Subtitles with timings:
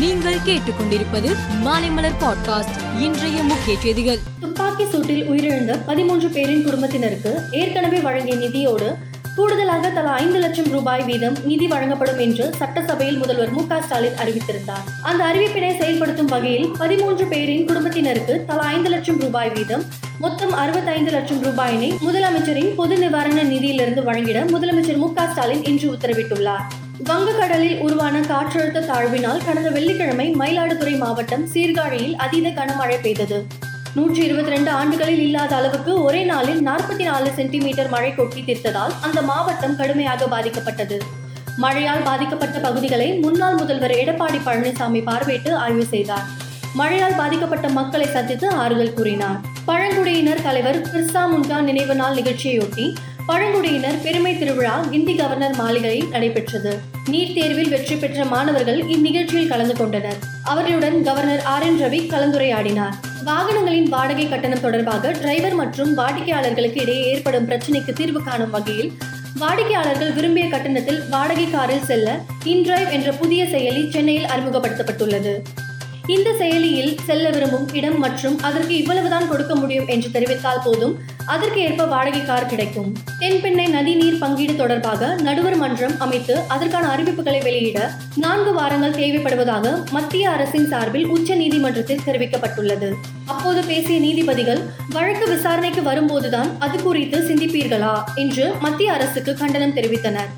[0.00, 4.18] நீங்கள் கேட்டுக்கொண்டிருப்பது மாலைமலர் பாட்காஸ்ட் இன்றைய முக்கிய செய்திகள்.
[4.40, 8.94] துப்பாக்கி சூட்டில் உயிரிழந்த பதிமூன்று பேரின் குடும்பத்தினருக்கு ஏற்கனவே வழங்கிய நிதியோடு
[9.36, 14.84] கூடுதலாக தலா ஐந்து லட்சம் ரூபாய் வீதம் நிதி வழங்கப்படும் என்று சட்டசபையில் முதல்வர் மு ஸ்டாலின் அறிவித்திருந்தார்.
[15.02, 19.84] அந்த அறிவிப்பினை செயல்படுத்தும் வகையில் பதிமூன்று பேரின் குடும்பத்தினருக்கு தலா ஐந்து லட்சம் ரூபாய் வீதம்
[20.18, 26.89] மொத்தம் அறுபத்தைந்து லட்சம் ரூபாயினை முதலமைச்சரின் பொது நிவாரண நிதியிலிருந்து வழங்கிட முதலமைச்சர் மு ஸ்டாலின் இன்று உத்தரவிட்டுள்ளார்.
[27.08, 33.38] வங்கக்கடலில் உருவான காற்றழுத்த தாழ்வினால் கடந்த வெள்ளிக்கிழமை மயிலாடுதுறை மாவட்டம் சீர்காழியில் அதீத கனமழை பெய்தது.
[33.94, 39.22] நூற்றி இருபத்தி ரெண்டு ஆண்டுகளில் இல்லாத அளவுக்கு ஒரே நாளில் நாற்பத்தி நாலு சென்டிமீட்டர் மழை கொட்டி தீர்த்ததால் அந்த
[39.22, 40.98] மாவட்டம் கடுமையாக பாதிக்கப்பட்டது.
[41.56, 46.26] மழையால் பாதிக்கப்பட்ட பகுதிகளை முன்னாள் முதல்வர் எடப்பாடி பழனிசாமி பார்வையிட்டு ஆய்வு செய்தார்.
[46.74, 49.40] மழையால் பாதிக்கப்பட்ட மக்களை சந்தித்து ஆறுதல் கூறினார்.
[49.70, 52.84] பழங்குடியினர் தலைவர் பிர்சா முண்டா நினைவு நாள் நிகழ்ச்சியையொட்டி
[53.28, 56.72] பழங்குடியினர் பெருமை திருவிழா கிண்டி கவர்னர் மாளிகையில் நடைபெற்றது.
[57.12, 60.18] நீட் தேர்வில் வெற்றி பெற்ற மாணவர்கள் இந்நிகழ்ச்சியில் கலந்து கொண்டனர்.
[60.52, 62.96] அவர்களுடன் கவர்னர் ஆர் என் ரவி கலந்துரையாடினார்.
[63.28, 68.92] வாகனங்களின் வாடகை கட்டணம் தொடர்பாக டிரைவர் மற்றும் வாடிக்கையாளர்களுக்கு இடையே ஏற்படும் பிரச்சினைக்கு தீர்வு காணும் வகையில்
[69.42, 72.18] வாடிக்கையாளர்கள் விரும்பிய கட்டணத்தில் வாடகை காரில் செல்ல
[72.52, 75.34] இன்டிரைவ் என்ற புதிய செயலி சென்னையில் அறிமுகப்படுத்தப்பட்டுள்ளது.
[76.14, 80.94] இந்த செயலியில் செல்ல விரும்பும் இடம் மற்றும் அதற்கு இவ்வளவுதான் கொடுக்க முடியும் என்று தெரிவித்தால் போதும்.
[81.26, 82.88] அதற்கு ஏற்ப வாடகை கார் கிடைக்கும்.
[83.20, 90.30] தென்பெண்ணை நதி நீர் பங்கீடு தொடர்பாக நடுவர் மன்றம் அமைத்து அதற்கான அறிவிப்புகளை வெளியிட நான்கு வாரங்கள் தேவைப்படுவதாக மத்திய
[90.30, 92.90] அரசின் சார்பில் உச்ச நீதிமன்றத்தில் தெரிவிக்கப்பட்டுள்ளது.
[93.26, 97.94] அப்போது பேசிய நீதிபதிகள் வழக்கு விசாரணைக்கு வரும்போதுதான் அது குறித்து சிந்திப்பீர்களா?
[98.14, 100.30] என்று மத்திய அரசுக்கு கண்டனம் தெரிவித்தனர்.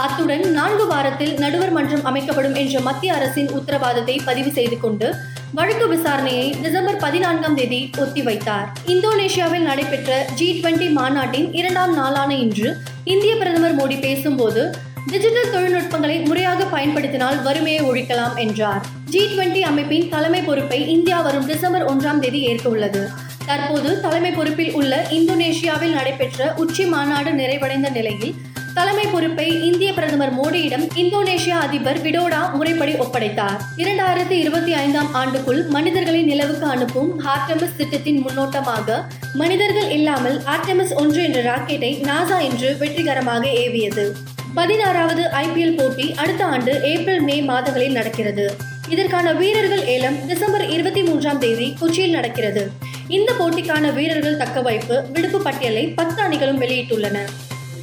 [0.00, 5.08] அத்துடன் நான்கு வாரத்தில் நடுவர் மன்றம் அமைக்கப்படும் என்ற மத்திய அரசின் உத்தரவாதத்தை பதிவு செய்து கொண்டு
[5.54, 13.36] வழக்கு விசாரணையை டிசம்பர் பதினான்காம் தேதி ஒத்திவைத்தார் இந்தோனேஷியாவில் நடைபெற்ற ஜி டுவெண்டி மாநாட்டின் இரண்டாம் நாளான இன்று இந்திய
[13.36, 14.62] பிரதமர் மோடி பேசும்போது
[15.06, 18.82] டிஜிட்டல் தொழில்நுட்பங்களை முறையாக பயன்படுத்தினால் வறுமையை ஒழிக்கலாம் என்றார்.
[19.10, 23.02] ஜி டுவெண்டி அமைப்பின் தலைமை பொறுப்பை இந்தியா வரும் டிசம்பர் ஒன்றாம் தேதி ஏற்க உள்ளது
[23.46, 28.34] தற்போது தலைமை பொறுப்பில் உள்ள இந்தோனேஷியாவில் நடைபெற்ற உச்சி மாநாடு நிறைவடைந்த நிலையில்
[28.74, 33.58] தலைமை பொறுப்பை இந்திய பிரதமர் மோடியிடம் இந்தோனேஷியா அதிபர் விடோடா முறைப்படி ஒப்படைத்தார்.
[33.76, 39.04] இரண்டாயிரத்தி இருபத்தி ஐந்தாம் ஆண்டுக்குள் மனிதர்களை நிலவுக்கு அனுப்பும் ஆர்டெமிஸ் திட்டத்தின் முன்னோட்டமாக
[39.34, 44.12] மனிதர்கள் இல்லாமல் ஆர்டெமிஸ் ஒன்று என்ற ராக்கெட்டை நாசா இன்று வெற்றிகரமாக ஏவியது.
[44.54, 48.56] பதினாறாவது ஐபிஎல் போட்டி அடுத்த ஆண்டு ஏப்ரல் மே மாதங்களில் நடக்கிறது.
[48.88, 52.70] இதற்கான வீரர்கள் ஏலம் டிசம்பர் இருபத்தி மூன்றாம் தேதி கொச்சியில் நடக்கிறது.
[53.08, 57.18] இந்த போட்டிக்கான வீரர்கள் தக்கவைப்பு விடுப்பு பட்டியலை பத்து அணிகளும் வெளியிட்டுள்ளன.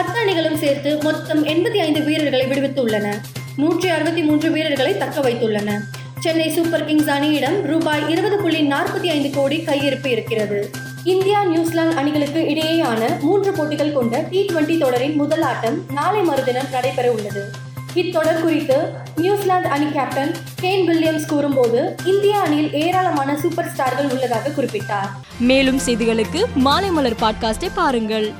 [0.00, 3.14] பத்து அணிகளும் சேர்த்து மொத்தம் எண்பத்தி ஐந்து வீரர்களை விடுவித்துள்ளன.
[3.56, 5.80] நூற்றி அறுபத்தி மூன்று வீரர்களை தக்க வைத்துள்ளன.
[6.20, 10.70] சென்னை சூப்பர் கிங்ஸ் அணியிடம் ரூபாய் இருபது புள்ளி நாற்பத்தி ஐந்து கோடி கையிருப்பு இருக்கிறது.
[11.04, 17.10] இந்தியா நியூசிலாந்து அணிகளுக்கு இடையேயான மூன்று போட்டிகள் கொண்ட டி டுவெண்டி தொடரின் முதல் ஆட்டம் நாளை மறுதினம் நடைபெற
[17.10, 17.44] உள்ளது.
[17.94, 18.76] இத்தொடர் குறித்து
[19.16, 25.08] நியூசிலாந்து அணி கேப்டன் கேன் வில்லியம்ஸ் கூறும்போது இந்திய அணியில் ஏராளமான சூப்பர் ஸ்டார்கள் உள்ளதாக குறிப்பிட்டார்.
[25.38, 28.32] மேலும் செய்திகளுக்கு மாலை மலர் பாட்காஸ்டை பாருங்கள்.